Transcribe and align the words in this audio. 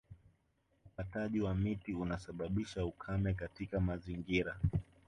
Ukataji 0.85 1.41
wa 1.41 1.55
miti 1.55 1.93
unasababisha 1.93 2.85
ukame 2.85 3.33
katika 3.33 3.79
mazingira 3.79 4.57